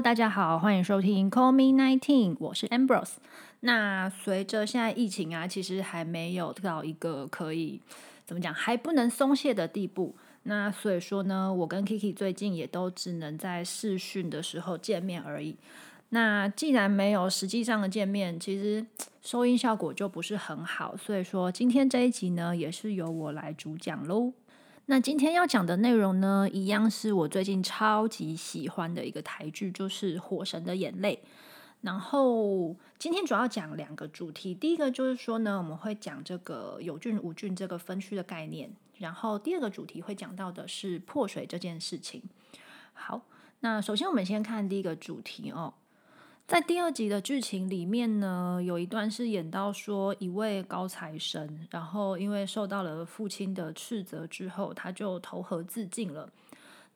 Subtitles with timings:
[0.00, 3.14] 大家好，欢迎收听 Call Me Nineteen，我是 Ambrose。
[3.60, 7.80] 那随着现在疫情啊，其实还没有到一个可以
[8.24, 10.14] 怎么讲，还不能松懈的地步。
[10.44, 15.56] 那所以说呢，我跟 Kiki 最近也都只能在视讯的时候见面而已。
[16.10, 18.86] 那既然没有实际上的见面，其实
[19.20, 20.96] 收音效果就不是很好。
[20.96, 24.32] 所以说今天这一集呢，也是由我来主讲喽。
[24.90, 31.22] 那今天要讲的内容呢，一样是我最近超级喜欢的一个台剧，就是《火神的眼泪》。
[31.82, 38.70] 然后今天主要讲两个主题，第一个就是说呢，我们会讲这个有菌无菌这个分区的概念。
[38.96, 42.22] 然后第二个主题会讲到的是破水这件事情。
[42.94, 43.20] 好，
[43.60, 45.74] 那首先我们先看第一个主题哦。
[46.48, 56.32] 在第二集的剧情里面呢，有一段是演到说一位高材生，然后因为受到了父亲的斥责之后，他就投河自尽了。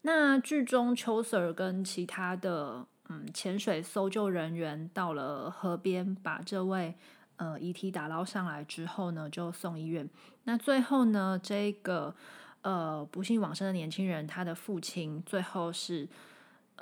[0.00, 6.94] 那剧中秋 Sir 跟其他的嗯潜水搜救人员到了河边，把这位
[7.36, 10.08] 呃遗体打捞上来之后呢，就送医院。
[10.44, 12.14] 那最后呢，这个
[12.62, 16.08] 呃不幸往生的年轻人，他的父亲最后是。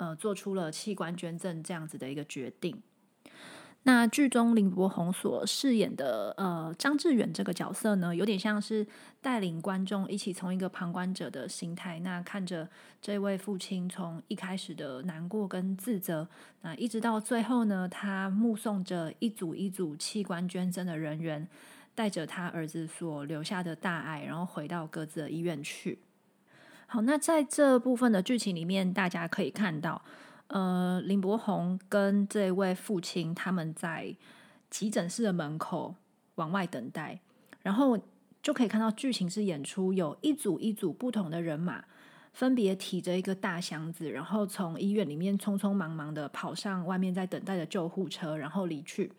[0.01, 2.81] 呃，做出了器官捐赠这样子的一个决定。
[3.83, 8.85] 那剧中林柏宏所饰演的呃张志远这个角色呢，有点像是
[9.21, 12.67] 带领观众一起从一个旁观者的心态，那看着
[12.99, 16.27] 这位父亲从一开始的难过跟自责，
[16.61, 21.47] 那一直到最后呢，他目送着一组一组器官捐赠的人员，
[21.93, 25.99] 带着他儿子所留下的大爱，然后回到各自的医院去。
[26.93, 30.03] 好，那在这部分的剧情里面，大家可以看到，
[30.47, 34.13] 呃，林柏宏跟这位父亲他们在
[34.69, 35.95] 急诊室的门口
[36.35, 37.17] 往外等待，
[37.61, 37.97] 然后
[38.43, 41.81] 就可以看到剧情是演出有一组一组不同的人马，
[42.33, 49.09] 分别提着一个大箱子，然后从医院里面匆匆忙忙的跑上外面在等待的救护车，然后离去。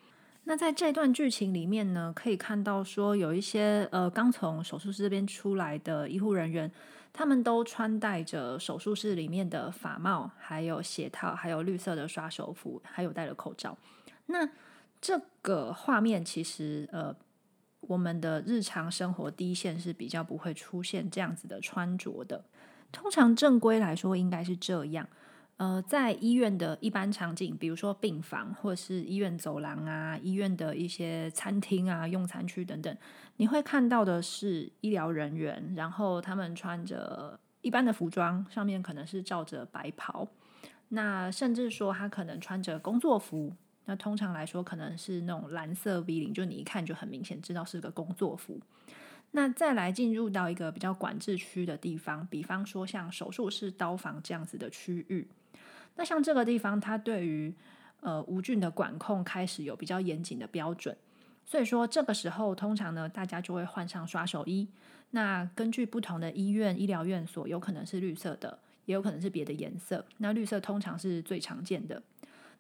[0.45, 6.71] 那在这段剧情里面呢，可以看到说有一些呃刚从手术室这边出来的医护人员。
[7.15, 13.77] 他们都穿戴着手术室里面的法帽，还有鞋套，还有绿色的刷手服，还有戴了口罩。
[14.25, 14.49] 那
[14.99, 17.15] 这个画面其实，呃，
[17.81, 22.43] 我们的日常生活第一线是比较不会出现这样子的穿着的。
[22.91, 25.07] 通常正规来说应该是这样。
[25.59, 32.97] 呃，在医院的一般场景，比如说病房，或是医院走廊啊，医院的一些餐厅啊、用餐区等等，
[33.37, 40.27] 你会看到的是医疗人员，然后他们穿着一般的服装，上面可能是罩着白袍，
[40.89, 48.61] 那甚至说他可能穿着工作服，那通常来说可能是那种蓝色 V 领，就你一看就很明显知道是个工作服。
[49.31, 55.29] 那再来进入到一个比较管制区的地方，比方说像手术室、刀房这样子的区域。
[55.95, 57.55] 那像这个地方，它对于
[58.01, 60.97] 呃无菌的管控开始有比较严谨的标准，
[61.45, 64.69] 所以说这个时候通常呢，大家就会换上刷手衣。
[65.11, 70.05] 那根据不同的医院、医疗院所，有可能是绿色的，也有可能是别的颜色。
[70.17, 72.03] 那绿色通常是最常见的。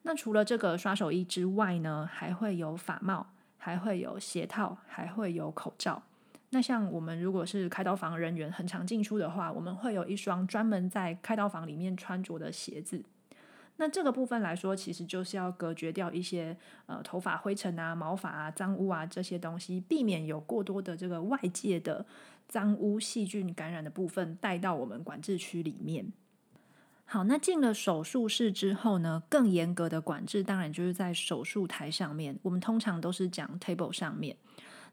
[0.02, 3.26] 那除了这个刷手衣之外呢，还会有法帽，
[3.56, 6.02] 还会有鞋套，还会有口罩。
[6.50, 13.02] 那像我们如果是开刀房人员很常进出的话，我们会有一双专门在开刀房里面穿着的鞋子。
[13.76, 16.56] 那这个部分来说，其实就是要隔绝掉一些
[16.86, 22.06] 呃头发灰尘啊、毛发啊、脏污啊这些东西，避免有过多的这个外界的
[22.46, 26.12] 脏污、细菌感染的部分带到我们管制区里面。
[27.04, 34.36] 好，那进了手术室之后呢，更严格的管制当然就是在手术台上面，我们通常都是讲 table 上面。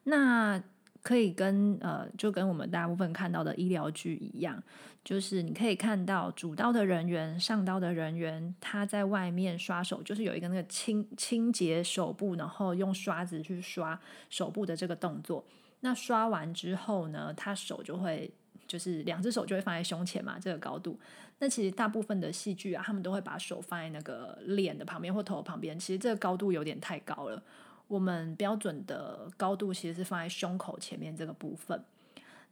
[0.04, 0.62] 那
[1.10, 4.62] 可以跟呃，就跟我们大部分看到的医疗剧一样，
[5.04, 14.00] 就是你可以看到主刀的人员、上刀的人员，他在外面刷手，就是有一个那个清清洁手部，然后用刷子去刷
[14.30, 15.44] 手部的这个动作。
[15.80, 18.32] 那刷完之后呢，他手就会
[18.68, 21.00] 就是两只手就会放在胸前嘛，这个高度。
[21.40, 27.42] 那其实大部分的戏剧啊，他们都会把手放在那个脸的旁边或头旁边，其实这个高度有点太高了。
[27.90, 31.84] 我们标准的高度其实是放在胸口前面这个部分，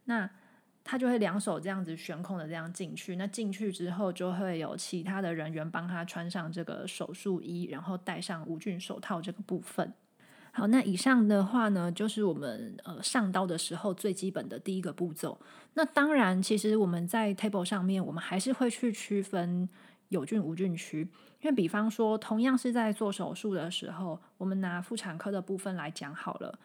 [0.04, 0.28] 那
[0.82, 9.94] 他就会两手这样子悬空的这样进去，那进去之后就会有其他的人员帮他穿上这个手术衣，然后戴上无菌手套这个部分。
[10.50, 15.38] 好，那以上的话呢，就是我们呃上刀的时候最基本的第一个步骤。
[15.74, 19.68] 那当然，其实我们在 table 上面，我们还是会去区分。
[20.08, 21.00] 有菌无菌区，
[21.40, 26.58] 因为比方说，同样是在做手术的时候，我们拿妇产科的部分来讲好了。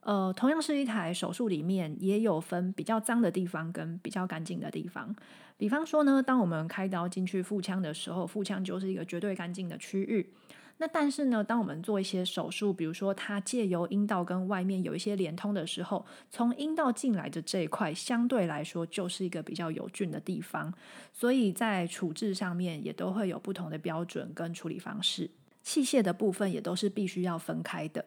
[0.00, 5.14] 呃，同样是一台手术里面，也有分比较脏的地方跟比较干净的地方。
[5.56, 10.32] 比方说呢，当我们开刀进去腹腔的时候，腹腔就是一个绝对干净的区域。
[10.78, 20.74] 那但是呢，当我们做一些手术，比如说它借由阴道跟外面有一些连通的时候，从阴道进来的这一块，相对来说就是一个比较有菌的地方。
[21.12, 25.30] 所以在处置上面也都会有不同的标准跟处理方式。
[25.62, 28.04] 器械的部分也都是必须要分开的。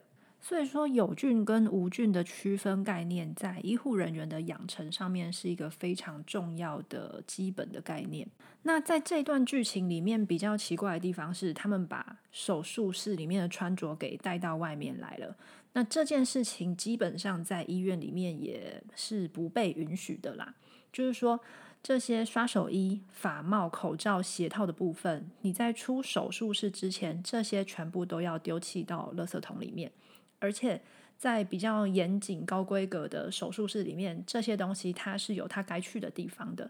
[0.48, 8.26] 所以说，有菌跟无菌的区分概念，在医护人员的养成上面是一个非常重要的基本的概念。
[8.64, 15.36] 那在这段剧情里面，比较奇怪的地方是，他们把手术室里面的穿着给带到外面来了。
[15.74, 20.56] 那这件事情基本上在医院里面也是不被允许的啦。
[20.94, 21.38] 就是说，
[21.84, 29.92] 这些刷手衣、法帽、口罩、鞋套的部分，你在出手术室之前，这些全部都要丢弃到垃圾桶里面。
[30.40, 30.82] 而且
[31.18, 36.70] 在比较严谨、高规格的手术室里面，这些东西它是有它该去的地方的，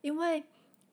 [0.00, 0.42] 因为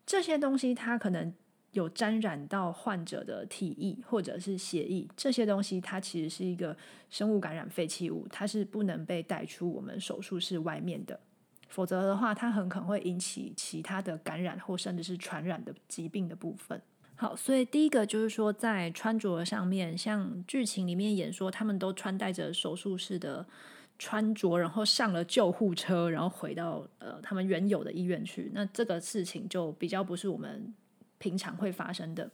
[0.06, 1.34] 这些东西它可能
[1.72, 6.76] 有沾染到患者的体液或者是血液，这些东西它其实是一个
[7.10, 11.20] 生物感染废弃物，它是不能被带出我们手术室外面的，
[11.68, 16.82] 否则的话，它很可能会引起其他的感染或甚至是传染的疾病的部分。
[17.24, 23.48] 好，所以第一个就是说，在穿着上面，像剧情里面演说，他们都穿戴着手术室的
[23.98, 28.52] 穿着，然后上了救护车，然后回到呃他们原有的医院去。
[28.54, 30.74] 那这个事情就比较不是我们
[31.18, 32.30] 平常会发生的。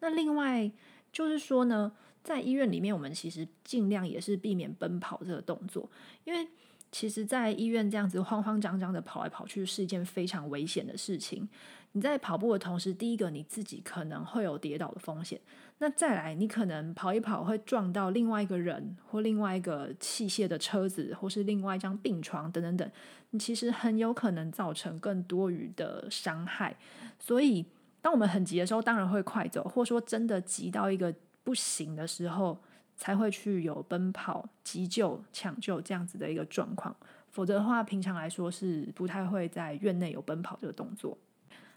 [0.00, 0.72] 那另外
[1.12, 1.92] 就是说呢，
[2.24, 5.90] 在医院里面，我们其实尽量也是避免奔跑这个动作，
[6.24, 6.48] 因为。
[6.92, 11.48] 其实，在医院这样子慌慌张张的跑来跑去，是一件非常危险的事情。
[11.92, 15.40] 你在跑步的同时，第一个你自己可能会有跌倒的风险，
[15.78, 22.90] 那再来，你可能跑一跑会撞到另外一个人，或另外一个器械的车子，或是另外一张病床等等等，
[23.30, 26.76] 你其实很有可能造成更多余的伤害。
[27.18, 27.64] 所以，
[28.02, 32.58] 当我们很急的时候，当然会快走，或说真的急到一个不行的时候。
[33.02, 36.94] 才会去有奔跑、急救、抢救这样子的一个状况，
[37.32, 41.18] 否则的话，平常来说是不太会在院内有奔跑这个动作。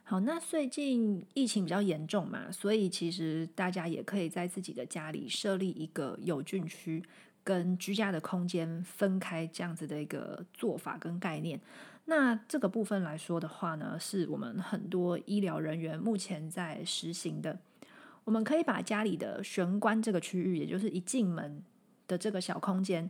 [0.04, 7.04] 好，那最近疫情比较严重嘛，所以其实大家也可以在自己的家里设立一个有菌区
[7.44, 11.60] 跟居家的空间分开这样子的一个做法跟概念。
[12.06, 17.58] 那这个部分来说的话呢，是我们很多医疗人员目前在实行的。
[18.26, 21.64] 我们可以把家里的玄关这个区域，也就是一进门
[22.08, 23.10] 的这个小空间，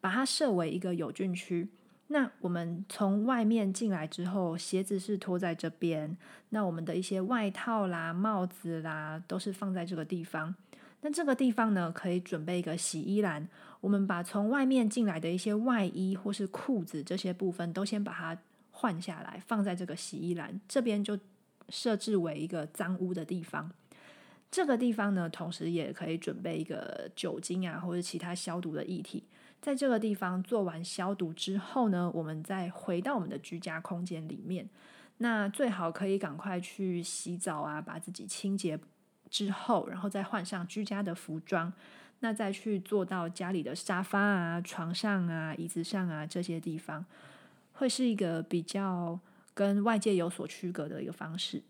[0.00, 1.68] 把它设为一个有菌区。
[2.08, 6.16] 那我们从外面进来之后，鞋子是拖在这边，
[6.48, 10.54] 那我们的一些外套啦、帽子啦，都是放在这个地方。
[11.02, 13.48] 那这个地方呢，可以准备一个洗衣篮。
[13.80, 18.36] 我们把从外面进来的一些外衣或是裤子这些部分，都先把它
[18.72, 21.18] 换下来，放在这个洗衣篮这边，就
[21.68, 23.70] 设置为一个脏污的地方。
[24.50, 29.24] 这个地方呢，同时也可以准备一个酒精啊，或者其他消毒的液体。
[29.60, 34.68] 在这个地方做完消毒之后呢，我们再回到我们的居家空间里面。
[35.18, 38.80] 那最好可以赶快去洗澡啊，把自己清洁
[39.28, 41.72] 之后，然后再换上居家的服装，
[42.20, 47.04] 那再去坐到家里的沙发啊、床上啊、椅子上啊这些地方，
[47.74, 49.20] 会是一个比较
[49.52, 51.62] 跟外界有所区隔的一个方式。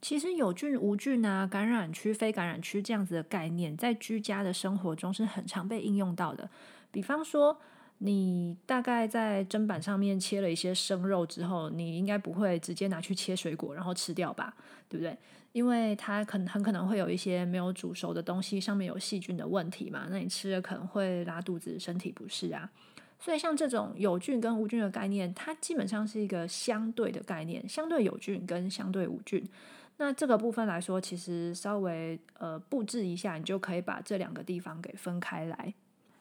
[0.00, 6.48] 其实有菌无菌啊，感染区非感染区这样子的概念，在居家的生活中是很常被应用到的。
[6.90, 7.58] 比方说，
[7.98, 14.54] 你大概在砧板上面切了一些生肉之后，你应该不会直接拿去切水果然后吃掉吧？
[14.88, 15.16] 对不对？
[15.52, 20.06] 因为它可能很可能会有一些没有煮熟的东西，上面有细菌的问题嘛。
[20.10, 22.70] 那你吃了可能会拉肚子、身体不适啊。
[23.18, 29.44] 所以像这种有菌跟无菌的概念，它基本上是一个相对的概念，相对有菌跟相对无菌。
[29.98, 35.74] 那这个部分来说，其实稍微呃布置一下，你就可以把这两个地方给分开来。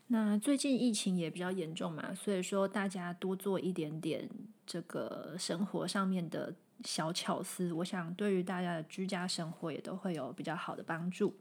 [0.07, 4.27] 那最近疫情也比较严重嘛，所以说大家多做一点点
[4.65, 6.53] 这个生活上面的
[6.86, 11.36] 小巧思，我想对于大家的居家生活也都会有比较好的帮助。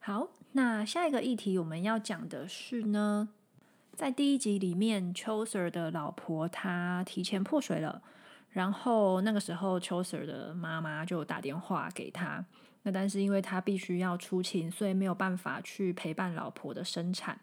[0.00, 3.28] 好，那下一个议题我们要讲的是呢，
[3.94, 8.02] 在第一集里面，邱 Sir 的老婆她提前破水了。
[8.52, 12.44] 然后那个时候，邱 Sir 的妈妈就打电话给他。
[12.82, 17.38] 那但是因为他必须要出勤，所以没有办法去陪伴老婆的生产。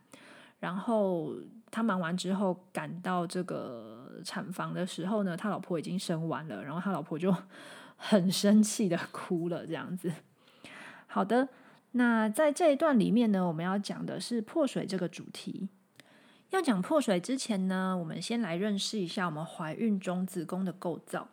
[0.60, 1.34] 然后
[1.72, 6.64] 他忙完之后赶到这个产房的时候呢，他老婆已经生完了。
[6.64, 7.34] 然后他老婆就
[7.96, 10.12] 很生气的哭了，这样子。
[11.08, 11.48] 好的，
[11.94, 15.70] 那在这一段里面呢，我们要讲的是破水这个主题。
[16.52, 21.28] 要讲破水之前呢，我们先来认识一下我们怀孕中子宫的构造。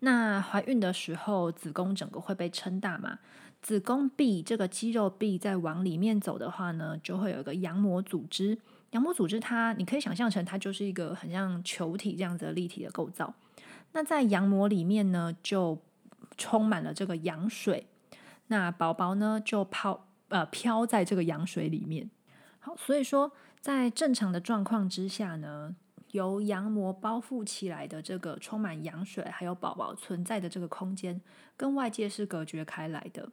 [0.00, 3.18] 那怀孕的时候，子宫整个会被撑大嘛？
[3.62, 8.58] 子宫壁这个肌肉壁在往里面走的话呢，就会有一个羊膜组织。
[8.90, 13.34] 羊膜组织它，你可以想象成它就是一个很像球体这样子的立体的构造。
[13.92, 15.78] 那在羊膜里面呢，就
[16.36, 17.86] 充满了这个羊水。
[18.48, 22.10] 那宝宝呢，就泡呃飘在这个羊水里面。
[22.60, 23.32] 好，所以说
[23.66, 25.74] 在正常的状况之下呢。
[26.12, 31.20] 由羊膜包覆起来的这个充满羊水，还有宝宝存在的这个空间，
[31.56, 33.28] 跟外界是隔绝开来的。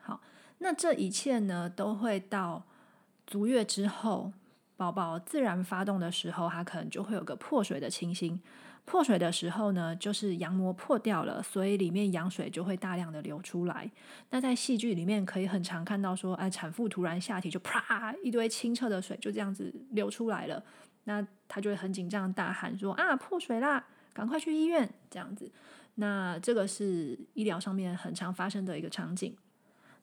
[0.00, 0.20] 好，
[0.58, 2.62] 那这一切呢，都会到
[3.26, 4.32] 足月之后，
[4.76, 8.40] 宝宝自然发动的时候，它可能就会有个破水的情形。
[8.84, 13.90] 破水的时候呢，就是羊膜破掉了，所以里面羊水就会大量的流出来。
[14.30, 20.62] 那在戏剧里面可以很常看到说，哎，产妇突然下体就啪一堆清澈的水就这样子流出来了。
[21.04, 25.50] 那他就会很紧张，大喊说：“啊，破水啦，赶快去医院！”这样子，
[25.96, 29.36] 那这个是医疗上面很常发生的一个场景。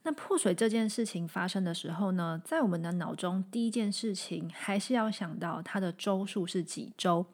[0.03, 7.25] 那破水这件事情发生的时候呢，在我们的脑中，第一件事情还是要想到它的周数是几周。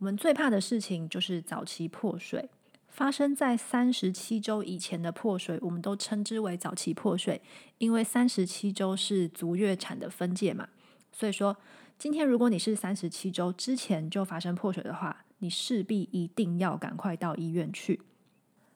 [0.00, 2.48] 我们最怕的事情就是早期破水，
[2.88, 7.40] 发生在三十七周以前的破水，我们都称之为早期破水，
[7.78, 10.68] 因为三十七周是足月产的分界嘛，
[11.12, 11.56] 所以说。
[11.98, 18.00] 今天，如果你是三十七周之前就发生破水的话，你势必一定要赶快到医院去。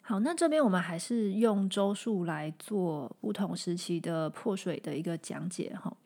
[0.03, 5.97] 好，那这边我们还是用周数来做不同时期的破水的一个讲解哈。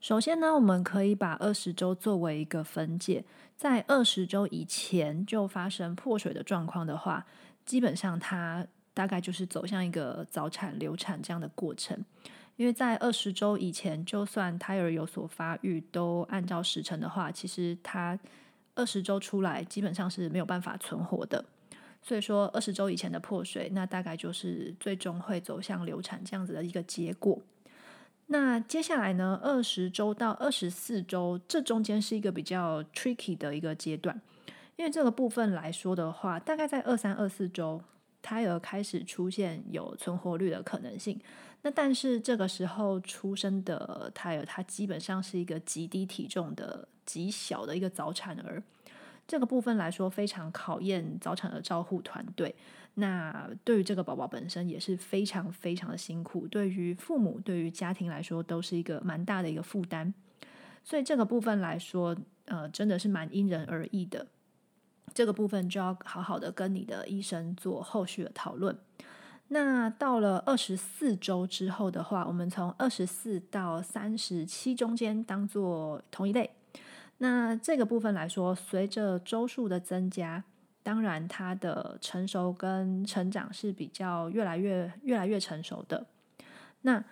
[0.00, 3.22] 首先呢，我们可以把二十周作为一个分界，
[3.54, 7.26] 在二十周以前就发生破水的状况的话，
[7.66, 12.02] 基本上它大概就是走向一个早产、流产这样的过程。
[12.56, 18.18] 因为在二十周以前，就算胎儿有所发育，都按照时辰的话，其实它
[18.74, 21.44] 二十周出来基本上是没有办法存活的。
[22.02, 27.38] 所以说，二十周以前的破水，那大概就是最终会走向流产这样子的一个结果。
[28.32, 34.20] 那接下来呢，二十周到二十四周，这中间是一个比较 tricky 的一个阶段，
[34.76, 37.82] 因为这个部分来说的话，大概在二三二四周，
[38.22, 41.20] 胎儿开始出现有存活率的可能性。
[41.62, 48.62] 那但是这个时候出生的胎儿，他基本上是一个极低体重的、极小的一个早产儿。
[49.26, 52.54] 这个部分来说，非常考验早产儿照护团队。
[52.94, 60.12] 那对于这个宝宝本身也是非常非常的辛苦，对于父母、对于家庭来说，都是一个蛮大的一个负担。
[60.82, 62.16] 所以这个部分来说，
[62.46, 64.26] 呃，真的是蛮因人而异的。
[65.12, 68.76] 这个部分就要好好的跟你的医生做后续的讨论。
[69.48, 76.50] 那到了二十四周之后的话，我们从二十四到三十七中间当做同一类。
[77.18, 80.44] 那这个部分来说，随着周数的增加，
[80.82, 86.06] 当然他的成熟跟成长是比较越来越越来越成熟的。
[86.82, 87.04] 那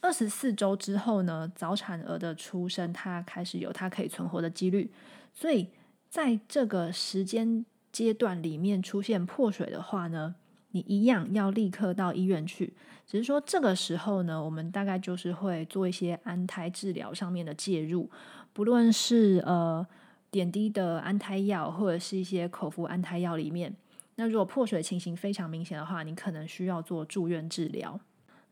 [0.00, 4.90] 二十四周之后呢，早产儿的出生，他开始有他可以存活的几率。
[5.32, 5.68] 所以
[6.08, 10.34] 在这个时间阶段里面出现破水的话呢？
[10.72, 12.72] 你一样要立刻到医院去，
[13.04, 18.08] 只是说这个时候呢，我们大概就是会做一些安胎治疗上面的介入，
[18.52, 19.84] 不论是呃
[20.30, 23.74] 点滴的安胎药，或者是一些口服安胎药里面。
[24.16, 27.98] 那如果破水情形非常明显的话，你可能需要做住院治疗。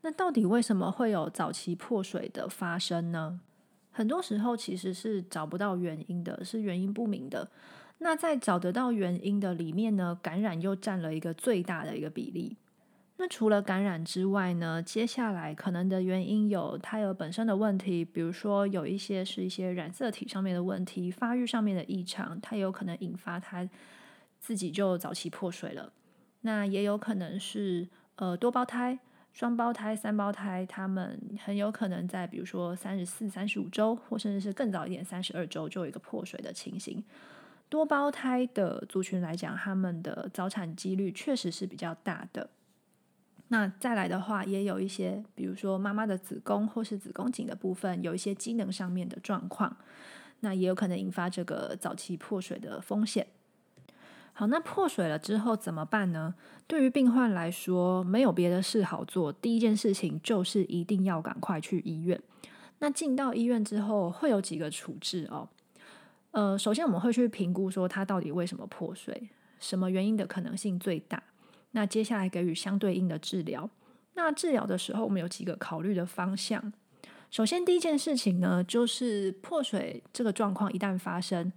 [0.01, 3.39] 那到底为什么会有早期破水的发生呢？
[3.91, 7.49] 很多时候其实是找不到原因的，是原因不明的。
[7.97, 12.55] 那在找得到原因的里面呢，感染又占了一个最大的一个比例。
[13.21, 23.67] 那除了感染之外呢，接下来可能的原因有胎儿本身的问题，比如说有一些是一些染色体上面的问题、发育上面的异常，它有可能引发它
[24.39, 25.91] 自己就早期破水了。
[26.43, 27.85] 那也有可能是
[28.15, 28.97] 呃多胞胎、
[29.33, 37.03] 双胞胎、三胞胎，他们很有可能在比如说三十四、三十五周，或甚至是更早一点三十二周就有一个破水的情形。
[37.67, 42.49] 多胞胎的族群来讲，他们的早产几率确实是比较大的。
[43.49, 49.75] 那再来的话，也有一些，比如说妈妈的子宫或是子宫颈的部分，有一些机能上面的状况，
[50.41, 53.25] 那也有可能引发这个早期破水的风险。
[54.33, 56.35] 好，那破水了之后怎么办呢？
[56.67, 62.21] 对于病患来说，没有别的事好做，第一件事情就是一定要赶快去医院。
[62.77, 65.49] 那进到医院之后，会有几个处置哦。
[66.31, 69.29] 呃，首先我们会去评估说它到底为什么破碎，
[69.59, 71.21] 什么原因的可能性最大。
[71.71, 73.69] 那接下来给予相对应的治疗。
[74.15, 76.73] 那治疗的时候，我们有几个考虑的方向。
[77.31, 81.53] 首先，第一件事情呢，就是破水这个状况一旦发生，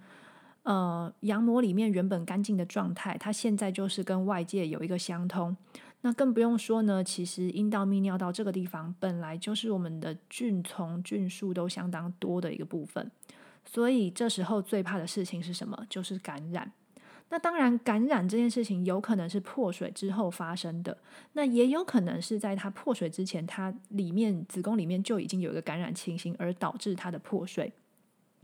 [0.64, 5.56] 呃，羊膜里面原本干净的状态，它现在就是跟外界有一个相通。
[6.02, 13.10] 那更不用说呢，其实阴道、泌尿道这个地方本来就是我们的菌丛、菌数都相当多的一个部分，
[13.64, 15.86] 所以这时候最怕的事情是什么？
[15.88, 16.70] 就是感染。
[17.32, 20.94] 那当然，感染这件事情有可能是破水之后发生的，
[21.32, 27.72] 那也有可能是在它破水之前，它里面子宫里面就已经有一个感染情形，而导致它的破水。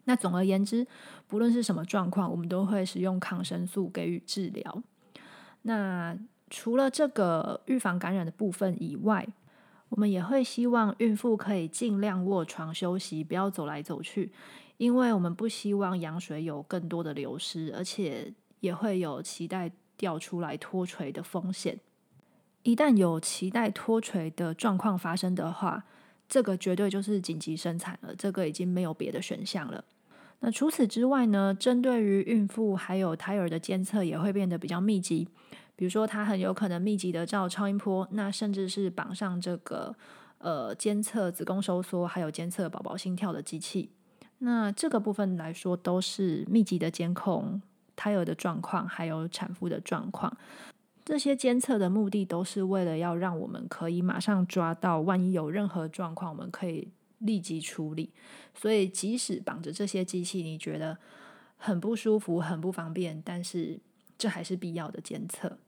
[0.04, 0.86] 那总而言之，
[1.26, 4.82] 不论是什么状况，我们都会使用抗生素给予治疗。
[5.60, 6.16] 那
[6.48, 9.28] 除了这个预防感染的部分以外，
[9.90, 14.32] 我们也会希望孕妇可以尽量卧床休息，不要走来走去，
[14.78, 18.32] 因为我们不希望羊水有更多的流失，而且。
[18.60, 21.78] 也会有脐带掉出来脱垂的风险。
[22.62, 25.84] 一旦有脐带脱垂的状况发生的话，
[26.28, 29.84] 这个绝对就是紧急生产了，这个已经没有别的选项了。
[30.40, 31.52] 那除此之外呢？
[31.52, 35.26] 针对于孕妇还有胎儿的监测也会变得比较密集，
[35.74, 39.96] 比如说它很有可能密集的照超音波，那甚至是绑上这个
[40.38, 43.90] 呃监测子宫收缩还有监测宝宝心跳的机器。
[44.38, 47.60] 那这个部分来说都是密集的监控。
[47.98, 50.32] 胎儿的状况，还有产妇的状况，
[51.04, 56.86] 这些监测的目的都是为了要让我们可以马上抓到，万一有任何状况，我们可以
[57.18, 58.12] 立即处理。
[58.54, 60.96] 所以，即使绑着这些机器，你觉得
[61.56, 63.80] 很不舒服、很不方便，但是
[64.16, 65.58] 这还是必要的监测。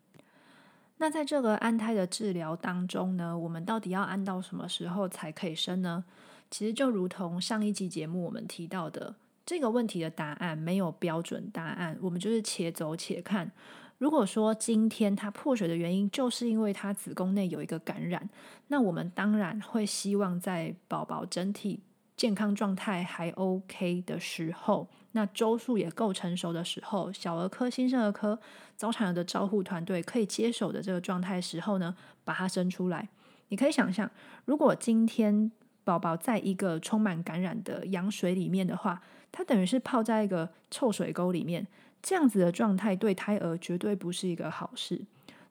[0.98, 6.04] 那在这个安胎的治疗当中呢，我们到底要安到什么时候才可以生呢？
[6.48, 9.16] 其实就如同上一集节目我们提到的。
[9.50, 13.50] 这个问题的答案没有标准答案，我们就是且走且看。
[13.98, 18.30] 如果说今天它破水的原因就是因为它子宫内有一个感染，
[18.68, 21.80] 那我们当然会希望在宝宝整体
[22.16, 28.38] 健康状态还 OK 的时候，那周数也够成熟的时候，小儿科、新生儿科、
[28.76, 33.08] 早产儿的照护团队可以接手的这个状态时候呢，把它生出来。
[33.48, 34.08] 你可以想象，
[34.44, 35.50] 如果今天
[35.82, 41.66] 宝宝在一个充满感染的羊水里面的话，它等于是泡在一个臭水沟里面，
[42.02, 45.02] 这样子的状态对胎儿绝对不是一个好事。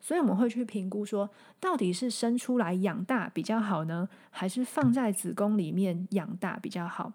[0.02, 7.14] 所以我们会去评估说，到底是生出来养大比较好呢，还是放在子宫里面养大比较好？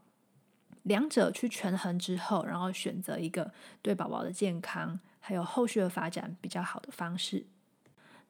[0.83, 7.46] 两者去权衡之后，然后选择一个对宝宝的健康还有后续的发展比较好的方式。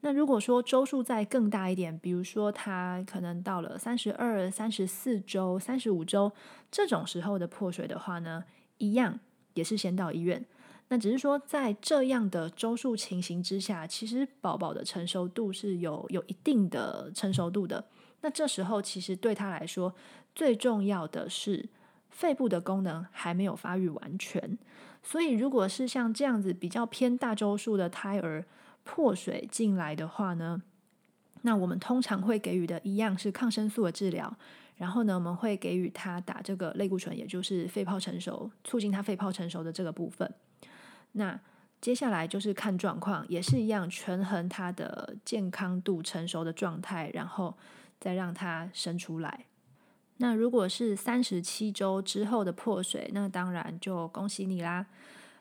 [0.05, 6.31] 那如果说周数再更大一点，比如说他可能到了三十二、三十四周、三十五周
[6.71, 8.45] 这种时候的破水的话呢，
[8.77, 9.19] 一样
[9.55, 10.45] 也是先到医院。
[10.89, 17.83] 那只是说在这样的周数情形之下，其实宝宝的成熟度是有有一定的成熟度的。
[18.21, 19.95] 那这时候其实对他来说
[20.35, 21.67] 最重要的是
[22.11, 24.59] 肺部的功能还没有发育完全。
[25.03, 28.45] 所以如果是像这样子比较偏大周数的胎儿，
[28.85, 30.63] 破水进来的话呢，
[31.43, 34.37] 那我们通常会给予的一样是抗生素的治疗，
[34.77, 40.33] 然后呢，我们会给予他打这个类固醇，也就是肺泡成熟，促进他肺泡成熟的这个部分。
[41.13, 41.41] 那
[41.81, 47.57] 接下来就是看状况，也是一样权衡他的健康度、成熟的状态，然后
[48.01, 49.47] 再让他生出来。
[50.19, 54.87] 那如果是三十七周之后的破水，那当然就恭喜你啦，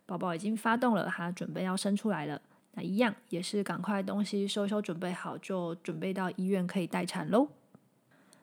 [0.06, 2.42] 宝宝已经发动了，他准备要生出来了。
[2.74, 7.48] 那一样也是赶快东西收收准备好，就准备到医院可以待产喽。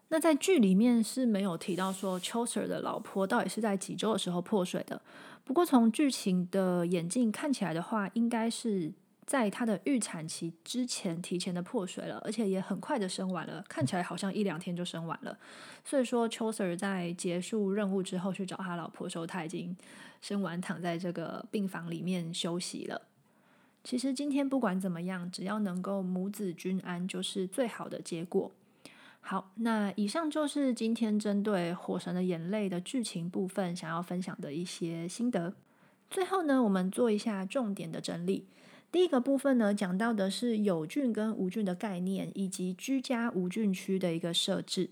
[0.08, 5.00] 那在剧里面是没有提到说 c h o s e r 的老婆到底是在几周的时候破水的。
[5.44, 8.92] 不过从剧情的演进看起来的话，应该是
[9.24, 15.36] 在他的预产期之前提前的破水了，而且也很快的生完了，看起来好像一两天就生完了。
[15.84, 19.76] 所以说 c h o s e r 在结束任务之后去找他老婆的时候，他已经
[20.20, 23.00] 生完，躺在这个病房里面休息了。
[23.82, 28.52] 其实今天不管怎么样，只要能够母子均安，就是最好的结果。
[29.20, 35.54] 好，那以上就是今天针对《火神的眼泪》的剧情部分想要分享的一些心得。
[36.10, 38.46] 最后呢，我们做一下重点的整理。
[38.90, 44.90] 第一个部分呢，讲到的是有菌跟无菌的概念，以及居家无菌区的一个设置。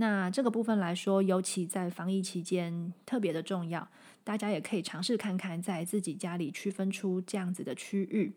[0.00, 3.88] 那这个部分来说，尤其在防疫期间特别的重要。
[4.22, 8.32] 大家也可以尝试看看，在自己家里区分出这样子的区域。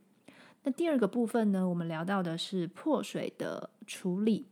[0.63, 4.47] 那第二个部分呢，我们聊到的是破水的处理。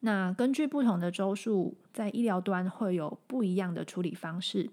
[0.00, 4.68] 那根据不同的周数，在医疗端会有不一样的处理方式。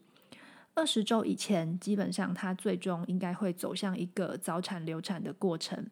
[0.73, 5.87] 二十周以前，基本上它最终应该会走向一个早产流产的过程。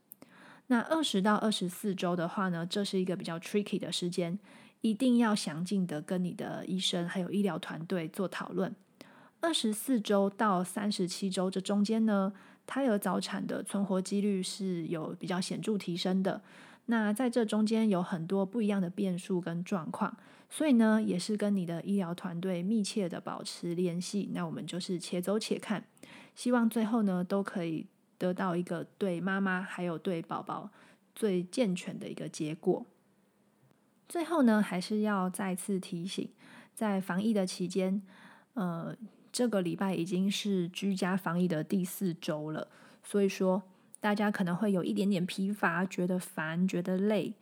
[0.67, 4.37] 那二十到二十四周的话呢，这是一个比较 tricky 的时间，
[4.81, 8.75] 一定要详尽的跟你的医生还有医疗团队做讨论。
[9.39, 12.33] 二十四周到三十七周这中间呢，
[12.65, 16.41] 胎儿早产的存活几率是有比较显著提升的。
[16.87, 20.17] 那在这中间有很多不一样的变数跟状况，
[20.49, 24.29] 所以呢，也是跟你的医疗团队密切的保持联系。
[24.33, 25.83] 那我们就是且走且看，
[26.33, 27.85] 希望最后呢都可以
[28.17, 30.69] 得到一个对妈妈还有对宝宝
[31.13, 32.85] 最健全的一个结果。
[34.07, 36.29] 最后呢，还是要再次提醒，
[36.73, 38.01] 在防疫的期间，
[38.53, 38.95] 呃，
[39.31, 42.67] 这个礼拜已经是居家防疫的第四周了，
[43.03, 43.63] 所以说。
[43.99, 47.33] 大家可能会有一点点疲乏，觉得烦，觉得累。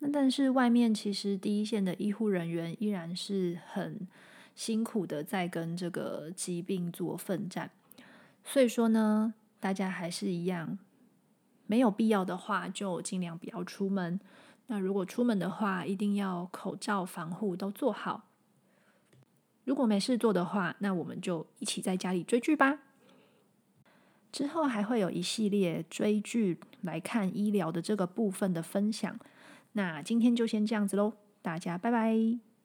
[0.00, 4.08] 那但是外面其实第一线的医护人员依然是很
[4.56, 7.70] 辛苦的，在跟这个疾病做奋战。
[8.44, 10.76] 所以说呢，大家还是一样，
[11.68, 14.18] 没有必要的话就尽量不要出门。
[14.68, 18.24] 那如果出门的话，一定要口罩防护都做好。
[19.64, 22.78] 如果没事做的话，那我们就一起在家里追剧吧。
[24.32, 29.18] 之后还会有一系列追剧来看医疗的这个部分的分享，
[29.72, 32.55] 那今天就先这样子喽，大家拜拜。